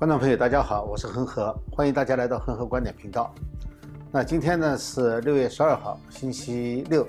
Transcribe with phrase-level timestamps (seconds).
[0.00, 3.30] 观众朋友，大家好，我是恒河，欢迎大家来到恒河观点频道。
[4.10, 7.06] 那今天呢是六月十二号，星期六。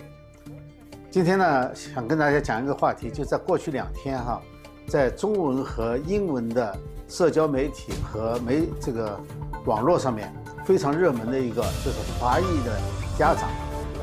[1.09, 4.41] 今天呢想跟大家讲一个话题，就在过去两天哈，
[4.89, 6.77] 在中文和英文的
[7.07, 9.17] 社交媒体和媒这个
[9.65, 10.29] 网络上面
[10.65, 12.77] 非常热门的一个，就是华裔的
[13.17, 13.49] 家长，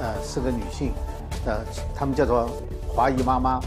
[0.00, 0.92] 呃，是个女性，
[1.44, 1.60] 呃，
[1.94, 2.48] 他们叫做
[2.88, 3.60] 华裔妈妈，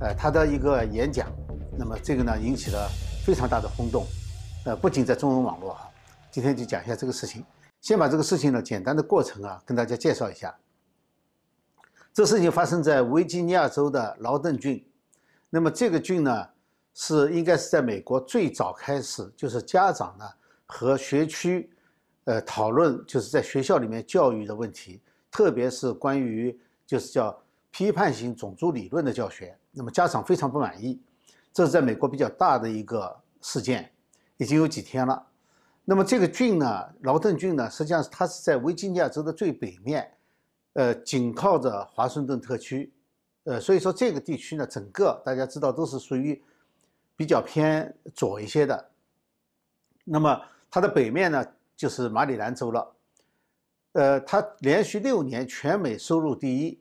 [0.00, 1.28] 呃，她的一个演讲，
[1.76, 2.88] 那么这个呢引起了
[3.26, 4.06] 非常大的轰动。
[4.64, 5.90] 呃，不仅在中文网络哈，
[6.30, 7.44] 今天就讲一下这个事情。
[7.82, 10.54] 先把这个事情呢简单的过程啊跟大家介绍一下。
[12.14, 14.82] 这事情发生在维吉尼亚州的劳顿郡，
[15.50, 16.48] 那么这个郡呢
[16.94, 20.24] 是应该是在美国最早开始，就是家长呢
[20.64, 21.70] 和学区
[22.24, 24.98] 呃讨论，就是在学校里面教育的问题，
[25.30, 27.38] 特别是关于就是叫
[27.70, 29.54] 批判性种族理论的教学。
[29.72, 30.98] 那么家长非常不满意，
[31.52, 33.90] 这是在美国比较大的一个事件。
[34.44, 35.26] 已经有几天了，
[35.86, 40.06] 那么这个郡呢，劳顿郡呢，实际上它是在维吉尼亚州的最北面，
[40.74, 42.92] 呃，紧靠着华盛顿特区，
[43.44, 46.42] 呃，所以说这个地区呢，整个大家知道都是属于
[47.16, 48.90] 比较偏左一些的。
[50.04, 50.38] 那么
[50.70, 51.42] 它的北面呢，
[51.74, 52.94] 就是马里兰州了，
[53.92, 56.78] 呃，它连续六年全美收入第一，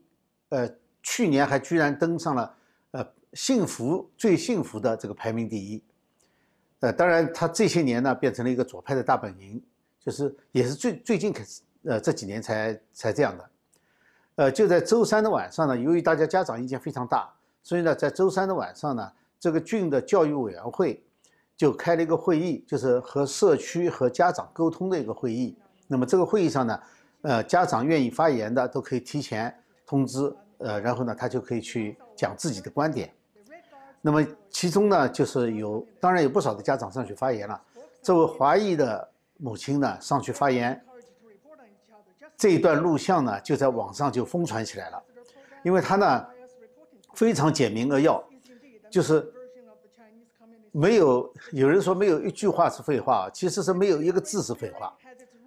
[0.49, 0.69] 呃，
[1.01, 2.53] 去年还居然登上了
[2.91, 5.81] 呃幸福最幸福的这个排名第一。
[6.83, 9.63] 呃，当然，他这些年呢变成了一个左派的大本营，
[10.01, 13.49] 就是也是最最近开始，呃，这几年才才这样的。
[14.35, 19.09] 呃，就在周三的晚上呢，由于大家家长意见非常大，所以呢，在周三的晚上呢，
[19.39, 21.01] 这个郡的教育委员会
[21.55, 25.57] 就开了一个会议，就是和社区和家长沟通的一个会议。
[25.87, 26.79] 那么这个会议上呢，
[27.21, 33.09] 呃，家长愿意发言的都可以提前通知，呃，然后呢，他就可以去讲自己的观点。
[34.05, 37.59] 那么其中呢，就是有当然有不少的家长上去发言了。
[38.01, 40.83] 这位华裔的母亲呢上去发言，
[42.35, 45.01] 这一段录像呢就在网上就疯传起来了，
[45.63, 46.27] 因为他呢
[47.13, 48.21] 非常简明扼要，
[48.91, 49.33] 就是
[50.73, 54.93] 没有有人说没有一句话是废话，其实是没有一个字是废话，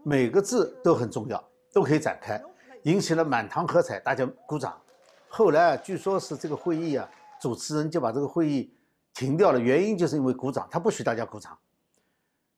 [0.02, 2.42] 每个字都很重要，都可以展开，
[2.84, 4.80] 引起了满堂喝彩，大家鼓掌。
[5.28, 7.06] 后来据说是这个会议啊。
[7.40, 8.72] 主持人就把这个会议
[9.14, 11.56] 停掉了，原因就是因为鼓掌，他不许大家鼓掌。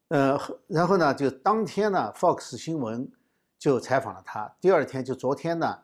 [0.08, 3.06] 呃，然后呢，就当天呢，Fox 新闻
[3.58, 4.50] 就采访了他。
[4.60, 5.78] 第二天就昨天呢，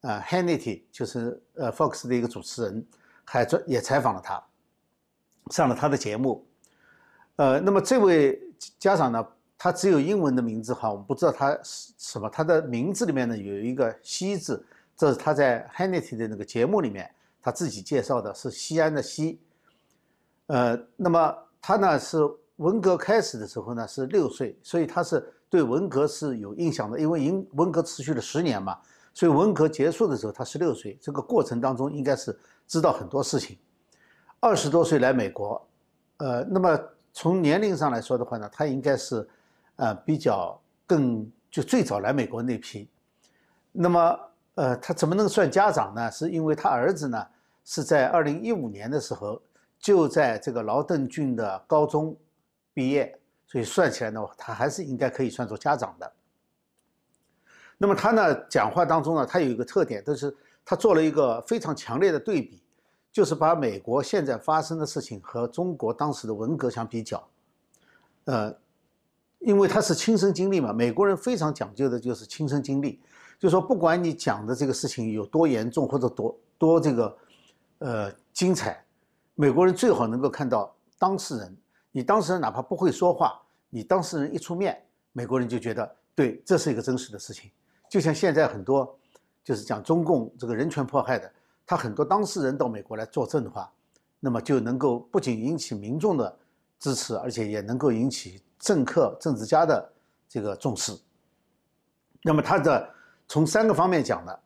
[0.00, 2.84] 呃，Hannity 就是呃 Fox 的一个主持人，
[3.24, 4.42] 还专也采访了他，
[5.50, 6.44] 上了他的节目。
[7.36, 8.42] 呃，那么这位
[8.78, 9.26] 家长呢，
[9.56, 12.28] 他只有英文的名字哈，我们不知道他是什么。
[12.28, 17.08] 他的名字里面呢有一个“西”字，这是他在 Hannity 的那个节目里面。
[17.42, 19.40] 他自己介绍的是西安的西，
[20.46, 22.18] 呃，那么他呢是
[22.56, 28.78] 文革开始的时候呢是六岁，所以他是对文革是有印象的，因为文文革持续了十年嘛，
[29.14, 33.56] 所以文革结束的时候他十六岁，这个过程当中应该是知道很多事情。
[34.38, 35.66] 二十多岁来美国，
[36.18, 36.78] 呃，那么
[37.12, 39.26] 从年龄上来说的话呢，他应该是
[39.76, 42.88] 呃比较更就最早来美国那批，
[43.72, 44.20] 那么。
[44.60, 46.10] 呃，他怎么能算家长呢？
[46.10, 47.26] 是因为他儿子呢
[47.64, 49.40] 是在二零一五年的时候
[49.78, 52.14] 就在这个劳顿郡的高中
[52.74, 56.12] 毕业，所以算起来呢，他还是应该可以算作家长的。
[57.78, 62.62] 那么他呢讲话当中呢，他有一个特点，就是他做了一个非常强烈的对比，
[63.10, 67.26] 就是把美国现在发生的事情和中国当时的文革相比较。
[68.26, 68.54] 呃，
[69.38, 73.00] 因为他是亲身经历嘛，美国人非常讲究的就是亲身经历。
[73.40, 77.16] 就说不管你讲的这个事情有多严重或者多多这个，
[77.78, 78.84] 呃精彩，
[79.34, 81.56] 美国人最好能够看到当事人。
[81.90, 83.40] 你当事人哪怕不会说话，
[83.70, 84.78] 你当事人一出面，
[85.12, 87.50] 美国人就觉得对，这是一个真实的事情。
[87.88, 88.94] 就像现在很多
[89.42, 91.32] 就是讲中共这个人权迫害的，
[91.64, 93.72] 他很多当事人到美国来作证的话，
[94.20, 96.38] 那么就能够不仅引起民众的
[96.78, 99.92] 支持，而且也能够引起政客、政治家的
[100.28, 100.92] 这个重视。
[102.22, 102.86] 那么他的。
[103.30, 104.40] 从三个方面讲的，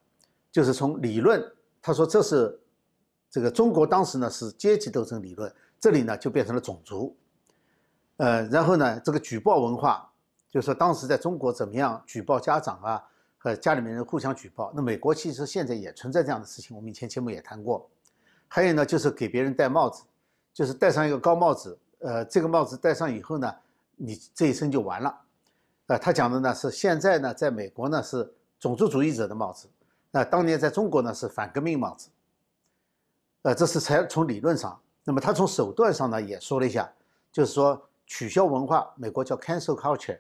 [0.53, 1.43] 就是从理论，
[1.81, 2.61] 他说这是
[3.31, 5.51] 这个中国当时呢是阶级斗争理论，
[5.81, 7.17] 这里呢就变成了种族，
[8.19, 10.07] 呃，然后呢这个举报文化，
[10.51, 13.03] 就是说当时在中国怎么样举报家长啊
[13.39, 17.89] 和家里面人互相举报，那美国其实现在也存在这样的事情，我们以前节目也谈过，
[18.49, 20.03] 还有呢就是给别人戴帽子，
[20.53, 23.51] 就是戴上一个高帽子，呃，这个帽子戴上以后呢，
[23.97, 25.19] 你这一生就完了，
[25.87, 28.31] 呃，他讲的呢是现在呢在美国呢是。
[28.65, 29.69] 种族主义者的帽子，
[30.11, 32.09] 那当年在中国呢是反革命帽子，
[33.43, 34.81] 呃，这是才从理论上。
[35.05, 36.91] 那么他从手段上呢也说了一下，
[37.31, 40.19] 就是说取消文化，美国叫 cancel culture。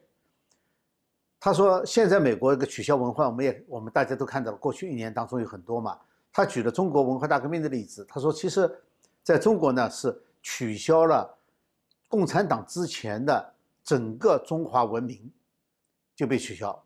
[1.41, 5.99] 他说现在美国一个取消文化，我们也我们大家都看到了，过去一年当中有很多嘛。
[6.31, 8.71] 他举了中国文化大革命的例子，他说其实
[9.23, 11.35] 在中国呢是取消了
[12.09, 15.33] 共产党之前的整个中华文明
[16.15, 16.79] 就被取消。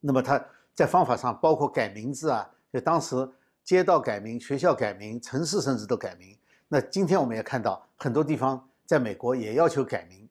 [0.00, 0.44] 那么他
[0.74, 3.16] 在方法上包括改名字啊，就当时
[3.64, 6.36] 街道改名、学校改名、城市甚至都改名。
[6.68, 10.28] 那今天我们也看到很多地方在美国也要求改名，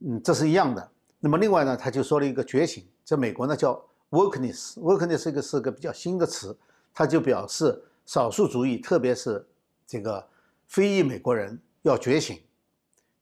[0.00, 0.90] 嗯，这是一样的。
[1.20, 3.82] 那么另外呢，他就说了一个觉醒，在美国呢叫。
[4.12, 6.54] Wokeness，Wokeness 这个是个比较新的词，
[6.92, 9.42] 它就表示少数族裔，特别是
[9.86, 10.28] 这个
[10.66, 12.38] 非裔美国人要觉醒。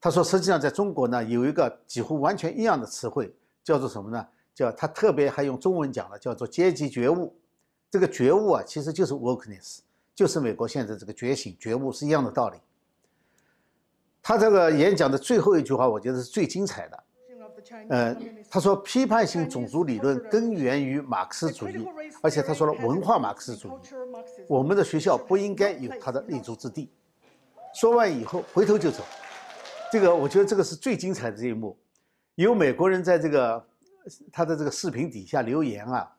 [0.01, 3.33] 他说，实际上在中国呢，有一个几乎完全一样的词汇，
[3.63, 4.27] 叫做什么呢？
[4.55, 7.35] 叫他特别还用中文讲了，叫做阶级觉悟。
[7.91, 9.79] 这个觉悟啊，其实就是 Wokeness，
[10.15, 12.59] 就是美国现在这个觉醒、觉悟是一样的道理。
[14.23, 17.05] 他这个演讲的最后一句话，我觉得是最精彩的。
[17.89, 18.17] 呃，
[18.49, 21.87] 他说批判性种族理论根源于马克思主义，
[22.23, 23.73] 而且他说了文化马克思主义，
[24.49, 26.91] 我们的学校不应该有它的立足之地。
[27.75, 29.05] 说完以后回头就走，
[29.93, 31.77] 这个我觉得这个是最精彩的这一幕。
[32.37, 33.63] 有美国人在这个
[34.33, 36.11] 他的这个视频底下留言啊，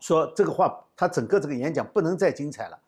[0.00, 2.78] 说这个话他整个这个演讲不能再精彩了，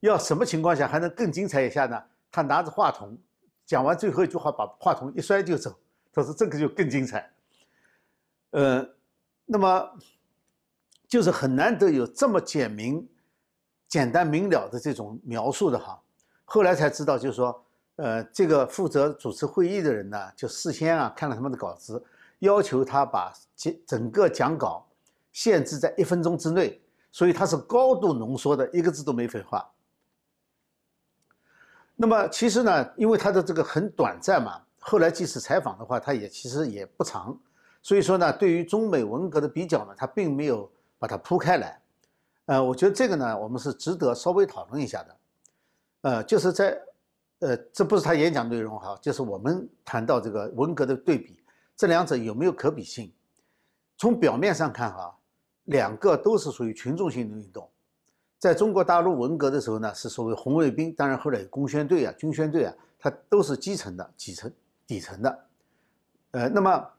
[0.00, 2.02] 要什么情况下还能更精彩一下呢？
[2.30, 3.16] 他拿着话筒
[3.64, 5.74] 讲完最后一句话，把话筒一摔就走。
[6.10, 7.30] 他说：“这个就更精彩，
[8.50, 8.84] 呃，
[9.44, 9.88] 那么
[11.06, 13.06] 就是很难得有这么简明、
[13.86, 16.02] 简单明了的这种描述的哈。
[16.44, 17.64] 后来才知道，就是说，
[17.96, 22.02] 呃，这个负责主持会议的人呢，就事先啊看了他们的稿子，
[22.40, 24.86] 要求他把整整个讲稿
[25.32, 26.80] 限制在一分钟之内，
[27.10, 29.68] 所以他是高度浓缩的，一个字都没废话。
[31.96, 37.38] 那么其实呢，因为他的这个很短暂嘛。”后来即使采访的话，他也其实也不长，
[37.82, 41.82] 所以说呢，对于中美文革的比较呢，他并没有把它铺开来。
[42.46, 45.16] 呃，我觉得这个呢，我们是值得稍微讨论一下的。
[46.02, 46.80] 呃，就是在，
[47.40, 51.37] 呃，这不是他演讲内容哈，就是我们谈到这个文革的对比，
[51.78, 53.10] 这两者有没有可比性？
[53.96, 55.16] 从表面上看哈，
[55.64, 57.66] 两个都是属于群众性的运动。
[58.38, 64.52] 在中国大陆文革的时候呢，是所谓红卫兵，当然后来有工宣队啊、军宣队啊，它都是基层的、基层。
[64.88, 65.46] 底层的，
[66.30, 66.90] 呃，那么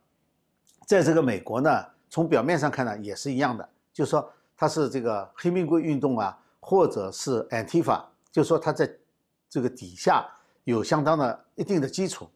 [0.85, 8.87] 在这个美国呢，从表面上看呢，也是一样的，就是说它是这个黑命贵运动啊，或者是 Antifa，就是说它在
[9.49, 10.23] 这个底下
[10.65, 12.29] 有相当的一定的基础，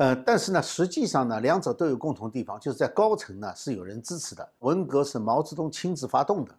[0.00, 4.50] 呃，但是呢，实际上呢，两者都有共同地方，就是在高层呢是有人支持的。
[4.60, 6.54] 文革是毛泽东亲自发动的，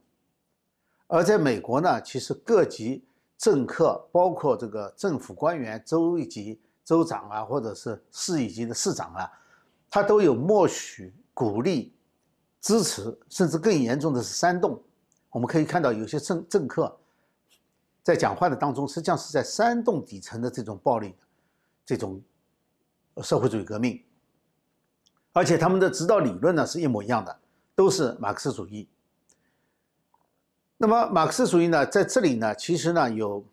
[1.08, 3.04] 而在美国呢，其实各级
[3.40, 6.62] 政客，包括这个政府官员、州一级。
[6.84, 9.32] 州长啊，或者是市一级的市长啊，
[9.90, 11.94] 他都有默许、鼓励、
[12.60, 14.82] 支持，甚至更严重的是煽动。
[15.30, 16.94] 我们可以看到，有些政政客
[18.04, 21.16] 在讲话的当中，实际上是在煽动底层的这种暴力、
[21.86, 22.22] 这种
[23.22, 24.02] 社会主义革命。
[25.34, 27.40] 而且他们的指导理论呢是一模一样的，
[27.76, 28.88] 都是马克思主义。
[30.78, 33.44] 那么马克思主义呢，在这里呢，其实呢有。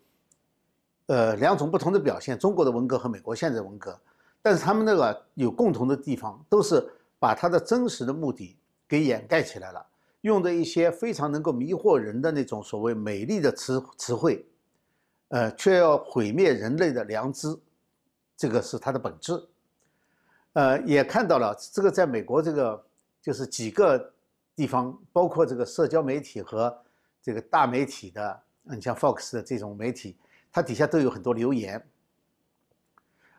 [1.07, 3.99] 呃，两种不同的表现，中国的文革和美国现在文革，
[4.43, 8.55] 但是他们那个有共同的地方，都是把它的真实的目的
[8.87, 9.83] 给掩盖起来了，
[10.21, 14.45] 用的一些非常能够迷惑人的那种所谓美丽的词词汇，
[15.29, 17.57] 呃，却要毁灭人类的良知，
[18.37, 19.48] 这个是它的本质。
[20.53, 22.85] 呃，也看到了这个在美国这个
[23.21, 24.13] 就是几个
[24.55, 26.75] 地方，包括这个社交媒体和
[27.21, 30.17] 这个大媒体的，嗯，像 Fox 的这种媒体。
[30.51, 31.79] 它底下都有很多留言，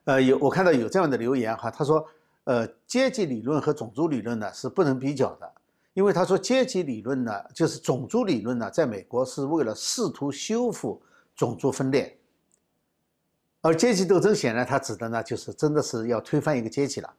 [0.04, 2.06] 呃，有我看到有这样的留言哈，他说，
[2.44, 5.52] 呃，阶级理论和种族理论呢是不能比较的，
[5.92, 11.02] 因为他说阶级理论呢就是种族理论呢，在美国是为了试图修复
[11.34, 12.16] 种族分裂，
[13.60, 17.12] 而阶级斗争显然他指的呢就是真的是要推翻一个阶级了，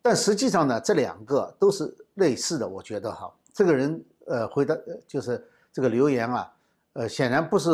[0.00, 6.52] 但实际上呢这两个都是类似的，我觉得哈，这个人呃回答就是这个留言啊，
[6.94, 7.70] 呃，显然不是。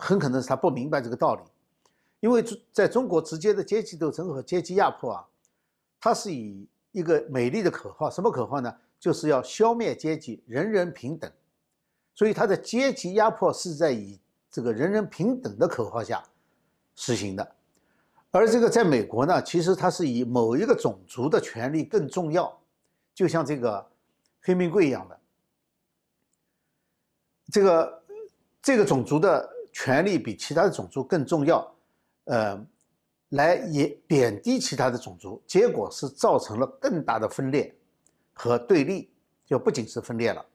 [0.00, 1.42] 很可能是他不明白这个道理，
[2.18, 5.24] 因为在中国直接的阶级斗争和阶级压迫啊，
[6.00, 8.74] 它是以一个美丽的口号，什么口号呢？
[8.98, 11.30] 就是要消灭阶级，人人平等。
[12.12, 14.18] 所以它的阶级压迫是在以
[14.50, 16.20] 这个人人平等的口号下
[16.96, 17.54] 实行的，
[18.30, 22.60] 而这个在美国呢，其实它是以某一个种族的权利更重要，
[23.14, 23.86] 就像这个
[24.40, 25.20] 黑命贵一样的，
[27.52, 28.02] 这个
[28.62, 29.50] 这个种族的。
[29.76, 31.74] 权利比其他的种族更重要，
[32.26, 32.64] 呃，
[33.30, 37.74] 来也贬低其他的种族，结果是造成了更大的分裂
[38.32, 39.10] 和对立，
[39.44, 40.46] 就不仅是分裂了。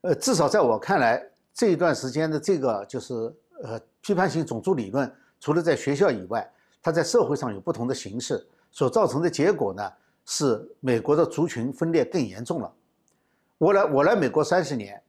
[0.00, 3.14] 呃，至少在我看来，这一段时间的这个就是
[3.62, 6.50] 呃批判性种族理论，除了在学校以外，
[6.82, 9.92] 它在社会上有不同的形式，所造成的结果呢，
[10.24, 12.72] 是美国的族群分裂更严重了。
[13.58, 15.02] 我来我来美国三十年，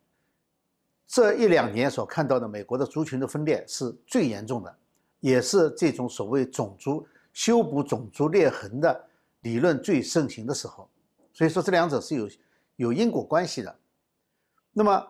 [1.07, 4.75] 这一两年所看到的美国的族群的分裂是最严重的，
[5.19, 9.07] 也是这种所谓种族修补种族裂痕的
[9.41, 10.89] 理论最盛行的时候。
[11.31, 12.29] 所以说，这两者是有
[12.75, 13.73] 有因果关系的。
[14.73, 15.07] 那么，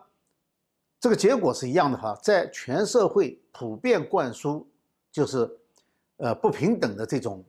[1.00, 4.68] 这个结果是一样的哈，在全社会普遍灌输
[5.10, 5.50] 就是
[6.16, 7.44] 呃不平等的这种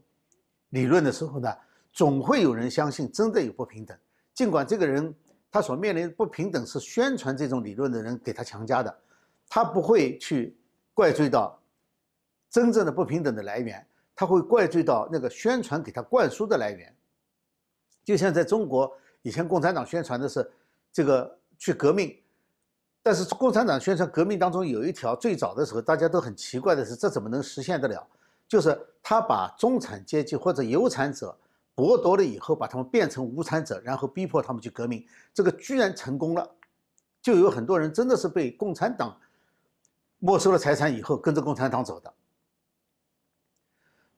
[0.70, 1.54] 理论的时候呢，
[1.94, 3.98] 总会有人相信真的有不平等，
[4.34, 5.14] 尽管这个人
[5.52, 9.00] 他所面临的不平等是宣传这种理论的人给他强加的，
[9.48, 10.56] 他不会去
[10.94, 11.60] 怪罪到
[12.50, 16.96] 真正的不平等的来源，他会怪罪到那个宣传给他灌输的来源。
[18.04, 18.92] 就像在中国
[19.22, 20.52] 以前共产党宣传的是
[20.92, 21.38] 这个。
[21.62, 22.20] 去革命，
[23.04, 28.08] 但是共产党宣传革命当中有一条，最早的时候大家都很奇怪的是，这怎么能实现得了？
[28.48, 31.36] 就是他把中产阶级或者有产者
[31.76, 35.04] 剥夺了以后，把他们变成无产者，然后逼迫他们去革命，
[35.34, 36.48] 这个居然成功了，
[37.24, 39.18] 就有很多人真的是被共产党
[40.20, 42.14] 没收了财产以后，跟着共产党走的。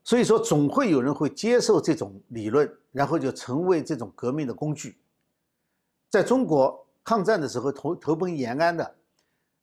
[0.03, 4.97] 所以说，总会有人会接受这种理论，然后就成为这种革命的工具，
[6.09, 6.82] 在中国。
[7.03, 8.95] 抗战的时候投投奔延安的，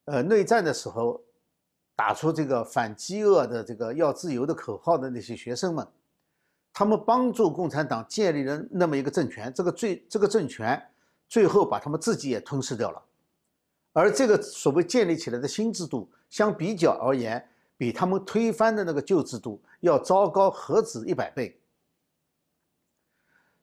[0.04, 1.18] 呃，内战的时候
[1.97, 5.87] 打出这个反饥饿的这个要自由的口号的那些学生们，
[6.70, 10.80] 他们帮助共产党建立了那么一个政权，这个最这个政权
[11.28, 13.02] 最后把他们自己也吞噬掉了，
[13.94, 21.59] 而这个所谓建立起来的新制度，相比较而言，比他们推翻的那个旧制度要糟糕何止一百倍，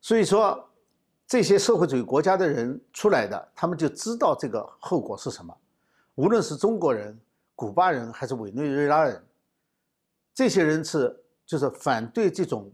[0.01, 0.63] 所以说。
[1.27, 5.53] 这些社会主义国家的人出来的，他们就知道这个后果是什么。
[6.15, 7.19] 无论是中国人、
[7.53, 9.21] 古巴人还是委内瑞拉人，
[10.33, 11.13] 这些人是
[11.45, 12.71] 就是反对这种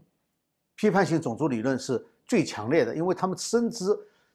[0.76, 3.86] 批判性种族理论是最强烈的，因为他们深知，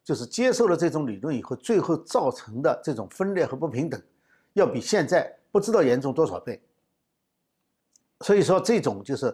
[0.03, 4.01] 就是接受了这种理论以后，最后造成的这种分裂和不平等，
[4.51, 6.61] 要比现在不知道严重多少倍。
[8.19, 9.33] 所以说，这种就是。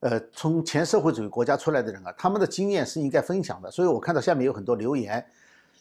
[0.00, 3.70] 呃，从前社会主义国家出来的人啊，他们的经验是应该分享的。
[3.70, 5.24] 所以我看到下面有很多留言，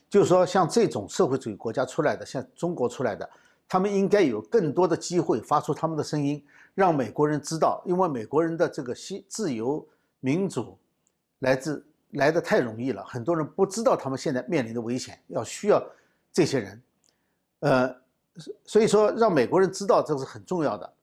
[0.09, 3.29] 就是说像这种社会主义国家出来的，像中国出来的，
[3.67, 6.43] 他们应该有更多的机会发出他们的声音，
[6.73, 7.83] 让美国人知道。
[7.85, 9.85] 因为美国人的这个西自由
[10.21, 10.77] 民主
[11.39, 15.83] 来自来的太容易了，很多人不知道他们现在面临的危险，要需要
[16.31, 16.81] 这些人。
[17.59, 17.95] 呃，
[18.63, 20.93] 所以说让美国人知道这是很重要的。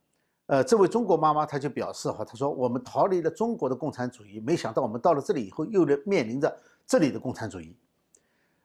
[0.52, 6.54] 呃，这位中国妈妈她就表示哈，她说我们逃离了中国的共产主义，没想到我们到了这里以后又面临着
[6.86, 7.74] 这里的共产主义。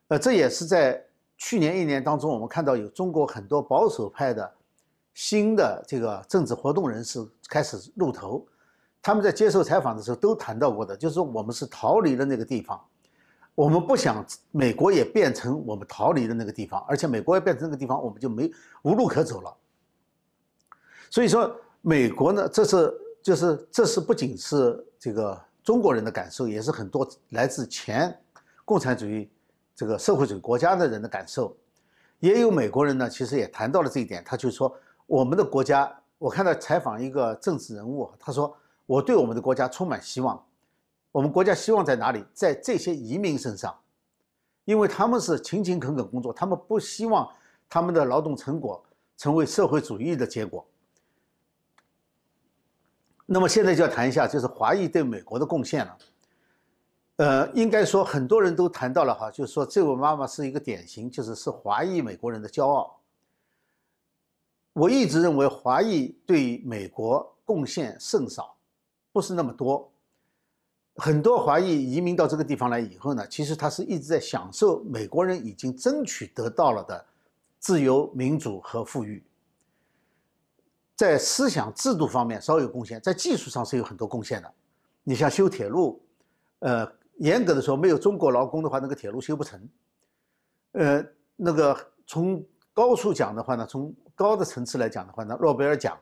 [0.10, 1.02] 呃，这也是在
[1.38, 4.54] 去年一年当中，我们看到有中国很多保守派的
[5.14, 8.46] 新的这个政治活动人士开始露头，
[9.02, 12.78] 他们在接受采访的时候都谈到过的，就是说我们是逃离了那个地方，
[13.56, 18.52] 我们不想美国也变成我们逃离的那个地方，而且美国也变成那个地方，我们就没
[18.82, 19.56] 无路可走了。
[21.10, 21.50] 所以说。
[21.82, 28.18] 美国呢，这是就是这是不仅是这个中国人的感受，也是很多来自前
[28.66, 29.30] 共产主义
[29.76, 31.56] 这个社会主义国家的人的感受。
[32.20, 34.24] 也有美国人呢，其实也谈到了这一点。
[34.26, 40.44] 他就说，我们的国家，我看到采访一个政治人物，他说，我对我们的国家充满希望。
[41.12, 42.24] 我们国家希望在哪里？
[42.34, 43.76] 在这些移民身上，
[44.66, 47.30] 因为他们是勤勤恳恳工作，他们不希望
[47.70, 48.84] 他们的劳动成果
[49.16, 50.66] 成为社会主义的结果。
[53.30, 55.98] 那么现在就要谈一下，就是华裔对美国的贡献了。
[57.18, 62.98] 呃，应该说很多人都谈到了哈，就是说这位妈妈是一个典型，就是是华裔美国人的骄傲。
[64.72, 68.56] 我一直认为华裔对美国贡献甚少，
[69.12, 69.92] 不是那么多。
[70.96, 77.06] 很多华裔移民到这个地方来以后呢，其实他是一直在享受美国人已经争取得到了的
[77.60, 79.22] 自由、民主和富裕。
[80.98, 84.52] 在思想制度方面稍有贡献，在技术上是有很多贡献的。
[85.04, 86.02] 你像修铁路，
[86.58, 89.70] 呃，严格的说，没有中国劳工的话，那个铁路修不成。
[90.72, 91.78] 呃，那个
[92.08, 95.96] 从高处讲的话呢，从高的层次来讲的话呢，诺贝尔奖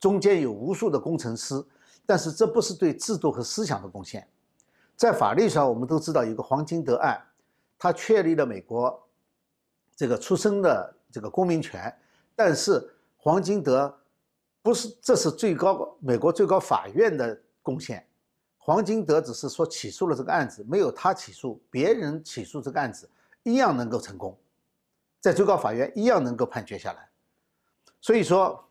[0.00, 1.62] 中间有无数的工程师，
[2.06, 4.26] 但是这不是对制度和思想的贡献。
[4.96, 7.22] 在法律上，我们都知道有个黄金德案，
[7.78, 8.98] 它确立了美国
[9.94, 11.94] 这个出生的这个公民权，
[12.34, 13.94] 但是黄金德。
[14.68, 18.06] 不是，这是最高美国最高法院的贡献。
[18.58, 23.08] 黄金德只是说起诉了这个案子，没有他起诉，别人起诉这个案子
[23.44, 24.36] 一样能够成功，
[25.20, 27.08] 在最高法院一样能够判决下来。
[27.98, 28.62] 所以说，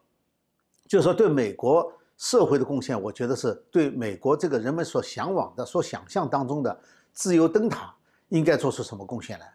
[0.86, 6.80] 就是说对美国社会的贡献，我觉得是对美国这个人们所向往的、所想象当中的
[7.12, 7.92] 自由灯塔
[8.30, 9.51] 应该做出什么贡献来。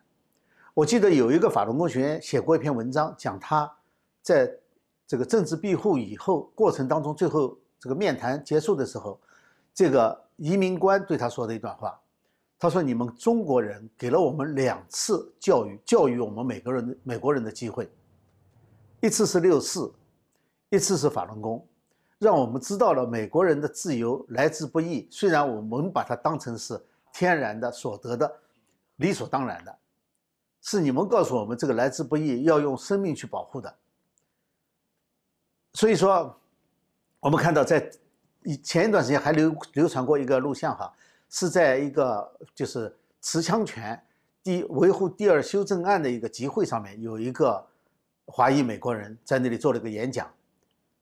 [0.74, 3.72] 我记得有一个法轮功学员写过一篇文章，讲他
[4.20, 4.52] 在
[5.12, 9.20] 这个政治庇护以后过程当中，最后这个面谈结束的时候，
[9.74, 12.00] 这个移民官对他说的一段话，
[12.58, 17.92] 他说：“你们中国人给了我们两次教育，教育我们每个人的美国人的机会，
[19.02, 19.92] 一次是六四，
[20.70, 21.62] 一次是法轮功，
[22.18, 28.34] 让我们知道了美国人的自由来之不易，虽然我们把它当成是天然的所得的，
[28.96, 29.78] 理所当然的。”
[30.64, 33.76] 是你们告诉我们这个来之不易，要用生命去保护的。
[35.74, 36.34] 所以说，
[37.20, 37.90] 我们看到在
[38.44, 40.92] 以前一段时间还流流传过一个录像哈，
[41.28, 44.00] 是在一个就是持枪权
[44.42, 47.64] 第维护第二修正案的一个集会上面，有一个
[48.26, 50.30] 华裔美国人在那里做了一个演讲，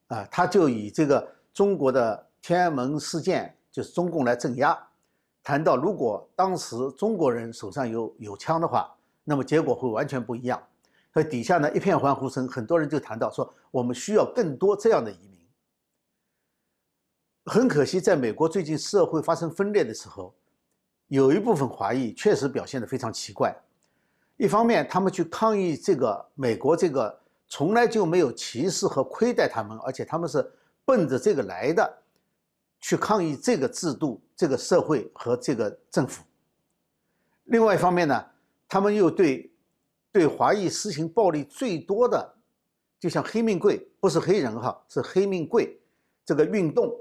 [0.08, 4.78] 啊，他就以这个中国的天安门事件，就是中共来镇压，
[5.42, 8.94] 谈到如果当时中国人手上有有枪的话。
[9.22, 10.60] 那么结果会完全不一样，
[11.12, 15.48] 在底下呢一片欢呼声，很多人就谈到说，我们需要更多这样的移民。
[17.46, 20.34] 很可惜，在美国最近社会发生分裂的时候，
[21.08, 23.54] 有一部分华裔确实表现得非常奇怪。
[24.36, 30.48] 一方面，他们去抗议这个美国这个从来就没有歧视和亏待他们，而且他们是
[30.84, 32.02] 奔着这个来的，
[32.80, 36.22] 去抗议这个制度、这个社会和这个政府。
[37.44, 38.24] 另外一方面呢？
[38.68, 39.52] 他们又对
[40.12, 42.34] 对华裔施行暴力最多的，
[42.98, 45.80] 就像黑命贵，不是黑人哈，是黑命贵
[46.24, 46.92] 这个运动，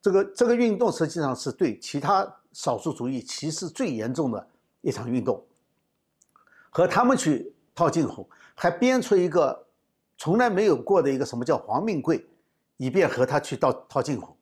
[0.00, 4.48] 这个这个运动实际上是对其他少数族裔歧视最严重的
[4.82, 5.44] 一场运动。
[6.70, 9.66] 和他们去套近乎，还编出一个
[10.16, 12.24] 从来没有过的一个什么叫黄命贵，
[12.76, 14.36] 以便和他去套套近乎。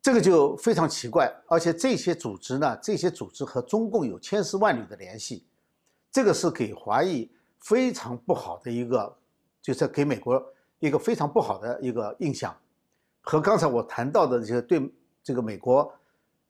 [0.00, 5.44] 这个就非常奇怪，而且这些组织呢，这些组织和中共有千丝万缕的联系，
[6.18, 9.16] 这个是给华裔非常不好的一个，
[9.62, 10.44] 就是给美国
[10.80, 12.52] 一个非常不好的一个印象，
[13.20, 15.88] 和刚才我谈到的这些对这个美国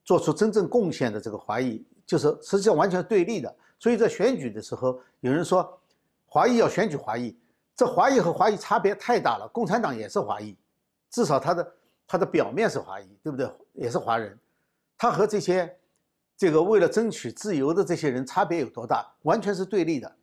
[0.07, 3.57] 做出真正贡献的这个华裔，就是实际上完全对立的。
[3.79, 5.79] 所以在选举的时候，有人说
[6.25, 7.39] 华裔要选举华裔，
[7.77, 9.47] 这华裔和华裔差别太大了。
[9.49, 10.57] 共产党也是华裔，
[11.11, 11.75] 至少他的。
[12.07, 13.47] 他的表面是华裔，对不对？
[13.75, 14.35] 也是华人，
[14.97, 15.71] 他和这些
[16.39, 19.05] 这个为了争取自由的这些人差别有多大？
[19.25, 20.17] 完全是对立的。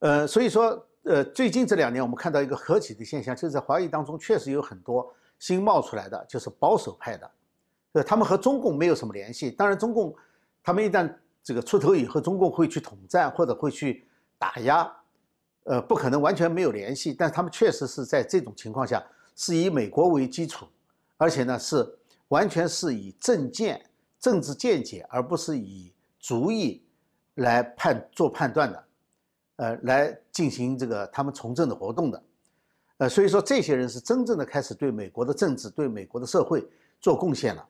[0.00, 7.30] 呃，所以说，呃，最近这两年我们看到一个合体的现象，就是在华裔当中确实有很多新冒出来的，就是保守派的，
[7.92, 9.50] 呃，他们和中共没有什么联系。
[9.50, 10.14] 当然，中共
[10.62, 11.10] 他们一旦
[11.42, 14.06] 这个出头以后，中共会去统战或者会去
[14.38, 14.94] 打压，
[15.62, 17.14] 呃，不可能完全没有联系。
[17.14, 19.02] 但是他们确实是在这种情况下。
[19.36, 20.64] 是以美国为基础，
[21.16, 21.84] 而且呢是
[22.28, 23.84] 完全是以政见、
[24.24, 26.82] 政治见解，而不是以主意
[27.34, 28.84] 来判做判断的，
[29.56, 32.22] 呃，来进行这个他们从政的活动的，
[32.96, 36.66] 呃，所以说这些人是真正的开始对美国的政治、对美国的社会
[37.02, 37.68] 做贡献了。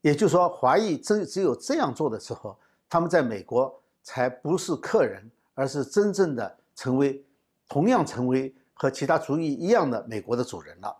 [0.00, 7.24] 也就是说，华裔真只有这样做的时候，他们在美国才不是客人，而是真正的成为
[7.68, 8.52] 同样成为。
[8.80, 10.96] 和其他族裔一样的美国的主人了。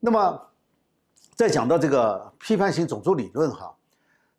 [0.00, 0.42] 那么，
[1.42, 3.76] 再讲到这个批判性种族理论哈，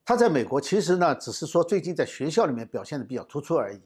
[0.06, 3.82] 它在美国其实呢，只是说最近在学校里面表现的比较突出而已。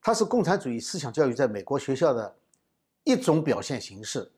[0.00, 2.32] 它是共产主义思想教育在美国学校的
[3.02, 4.30] 一种表现形式，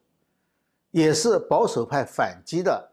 [0.93, 2.93] 也是保守派反击的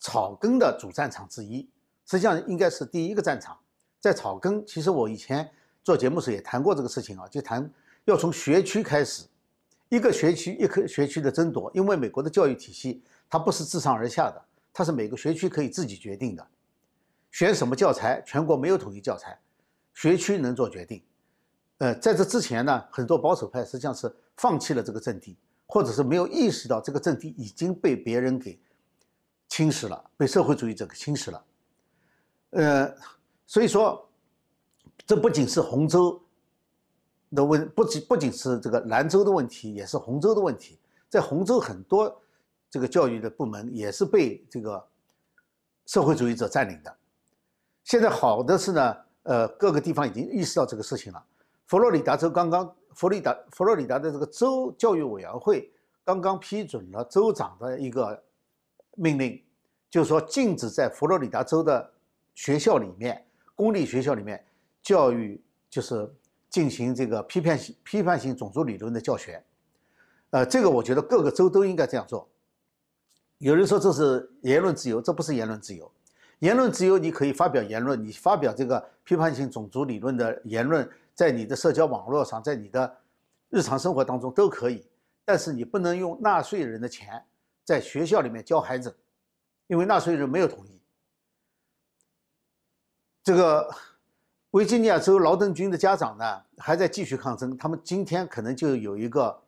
[0.00, 1.66] 草根的主战场之一。
[2.04, 3.58] 实际上应该是第一个战场。
[3.98, 5.50] 在草根，其实我以前
[5.82, 7.72] 做节目时也谈过这个事情啊，就谈。
[8.04, 9.24] 要从学区开始，
[9.88, 16.46] 一个学区一个学区的争夺，因为美国的教育体系它不是自上而下的，它是每个学区可以自己决定的，
[17.30, 19.38] 选什么教材，全国没有统一教材，
[19.94, 21.02] 学区能做决定。
[21.78, 25.36] 呃，在这之前呢，很多保守派实际上是放弃了这个阵地，
[25.66, 28.58] 或者是没有意识到这个阵地已经被别人给
[29.48, 31.44] 侵蚀了，被社会主义者给侵蚀了。
[32.50, 32.96] 呃，
[33.46, 34.08] 所以说，
[35.06, 36.22] 这不仅是洪州。
[37.34, 40.78] 的问不仅不仅是这个兰州的问题，也是洪州的问题。
[41.08, 42.22] 在洪州，很多
[42.76, 44.86] 这个教育的部门也是被这个
[45.86, 46.94] 社会主义者占领的。
[47.84, 51.24] 现在好的是呢，呃，各个地方已经意识到这个事情了。
[51.68, 55.72] 佛罗里达州刚刚，佛罗里达佛罗里达的这个州教育委员会
[56.04, 58.22] 刚刚批准了州长的一个
[58.94, 59.42] 命令，
[59.88, 61.90] 就是说禁止在佛罗里达州的
[62.34, 64.44] 学校里面，公立学校里面
[64.82, 66.14] 教育就是
[66.50, 69.42] 进行这个批判性批判性种族理论的教学。
[70.28, 72.28] 呃，这个我觉得各个州都应该这样做。
[73.38, 75.90] 有人说这是言论自由，这不是言论自由。
[76.40, 82.96] 言论自由，你可以发表言论，你发表这个批判性种族理论的言论，在你的社交网络上，在你的
[83.48, 84.86] 日常生活当中都可以。
[85.24, 87.24] 但是你不能用纳税人的钱
[87.64, 88.94] 在学校里面教孩子，
[89.66, 90.80] 因为纳税人没有同意。
[93.24, 93.68] 这个
[94.52, 97.56] 维吉尼亚州劳登郡的家长呢，还在继续抗争。
[97.56, 99.42] 他们今天可能就有一个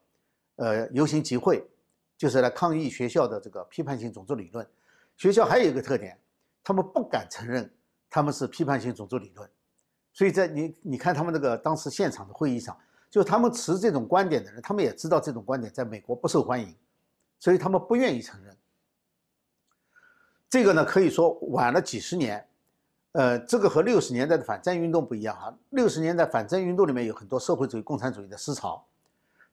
[0.57, 1.64] 呃游行集会，
[2.18, 4.66] 就是来抗议学校的这个批判性种族理论。
[5.16, 6.18] 学校还有一个特点，
[6.62, 7.72] 他们不敢承认
[8.11, 9.48] 他们是批判性种族理论，
[10.12, 12.76] 所以在你你看他们那个当时现场的会议上。
[13.11, 16.76] 就他们持这种观点的人，他们也知道这种观点在美国不受欢迎，
[17.40, 18.54] 所以他们不愿意承认。
[20.50, 22.46] 这个呢，可以说晚了几十年。
[23.12, 25.57] 呃，这个和六十年代的反战运动不一样哈。
[25.70, 28.87] 六十年代反战运动里面有很多社会主义、共产主义的思潮，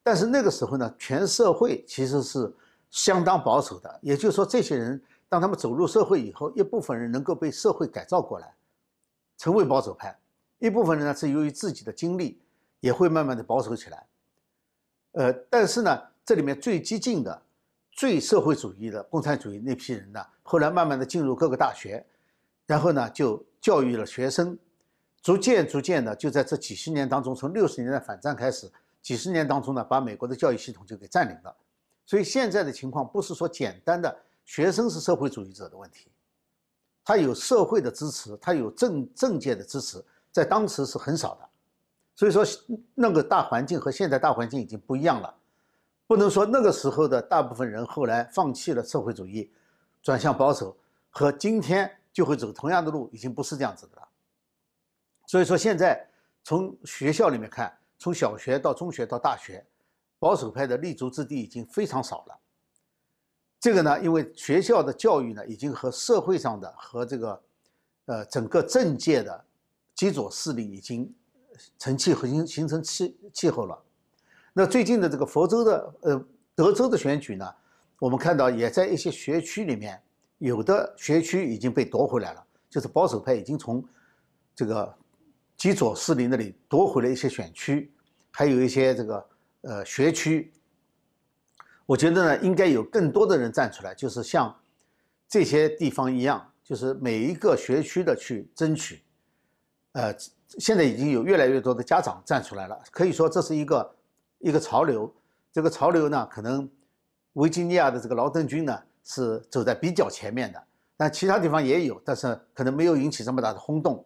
[0.06, 2.54] 但是那个时候呢，全社会其实是
[2.92, 4.00] 相当保守的。
[4.04, 8.54] 也就是说，这些人当他们走入社会以后，一部分人能够被社会改造过来，
[9.36, 10.16] 成为保守派；
[10.60, 12.40] 一部分人呢，是由于自己的经历。
[12.82, 14.06] 也会慢慢的保守起来，
[15.14, 17.42] 呃，但是呢，这里面最激进的、
[17.92, 22.06] 最社会主义的共产主义那批人呢，后来慢慢的进入各个大学，
[22.68, 24.56] 然后呢，就教育了学生，
[25.24, 28.72] 逐渐逐渐的，就在这几十年当中，从六十年代反战开始，
[29.06, 31.56] 几十年当中呢，把美国的教育系统就给占领了。
[32.08, 36.12] 所以现在的情况不是说简单的学生是社会主义者的问题，
[37.04, 41.48] 他有社会的支持，他有政政界的支持，在当时是很少的。
[42.16, 42.44] 所以说，
[42.96, 45.32] 那个大环境和现在大环境已经不一样了，
[46.08, 49.54] 不能说那个时候的大部分人后来放弃了社会主义，
[50.02, 50.76] 转向保守，
[51.12, 54.08] 和今天就会走同样的路，已经不是这样子的了。
[55.28, 56.10] 所以说，现在
[56.44, 59.66] 从学校里面看，从小学到中学到大学，
[60.20, 62.40] 保守派的立足之地已经非常少了。
[63.60, 67.44] 这个呢，因为学校的教育呢，已经和社会上的和这个，
[68.06, 69.46] 呃，整个政界的
[69.94, 71.14] 极左势力已经。
[71.80, 73.82] 成气和形形成气气候了。
[74.52, 77.56] 那最近的这个佛州的呃德州的选举呢，
[77.98, 80.04] 我们看到也在一些学区里面，
[80.40, 83.82] 有的学区已经被夺回来了，就是保守派已经从
[84.54, 84.94] 这个
[85.58, 87.92] 极左势力那里夺回了一些选区，
[88.32, 89.30] 还有一些这个
[89.62, 90.54] 呃学区。
[91.86, 94.56] 我觉得呢，应该有更多的人站出来，就是像
[95.28, 99.04] 这些地方一样，就是每一个学区的去争取，
[99.94, 100.16] 呃。
[100.60, 103.96] 现在已经有越来越多的家长站出来了，可以说这是一个
[104.38, 105.12] 一个潮流。
[105.52, 106.70] 这个潮流呢，可能
[107.34, 110.64] 维吉尼亚的这个劳登军呢是走在比较前面的，
[110.96, 114.06] 但其他地方也有，但是可能没有引起这么大的轰动。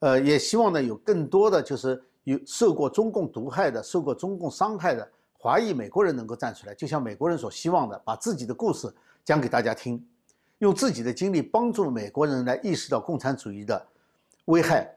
[0.00, 8.92] 呃，也希望呢有更多的就是有受过中共毒害的、受过中共伤害的华裔美国人能够站出来，就像美国人所希望的，把自己的故事
[9.24, 10.04] 讲给大家听，
[10.58, 13.86] 用自己的经历帮助美国人来意识到共产主义的
[14.46, 14.94] 危害。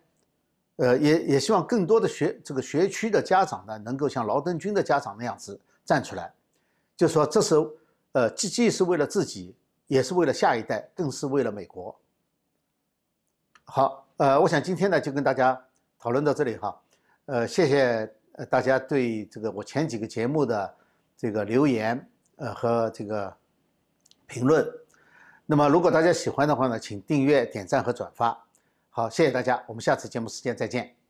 [0.77, 6.33] 呃，也也希望更多的学这个学区的家长呢，能够像劳登军的家长那样子站出来，
[6.97, 7.55] 就说这是，
[8.13, 11.95] 呃，既既是为了自己，也是为了下一代，更是为了美国。
[13.65, 15.59] 好，呃，我想今天呢就跟大家
[15.97, 16.79] 讨论到这里哈，
[17.25, 18.07] 呃，谢谢
[18.51, 20.75] 大家对这个我前几个节目的
[21.17, 23.35] 这个留言，呃和这个
[24.27, 24.63] 评论。
[25.47, 28.37] 那么如果大家喜欢的话呢，请订阅、点赞和转发。
[28.91, 31.00] 好，谢谢大家，我们下次节目时间再见。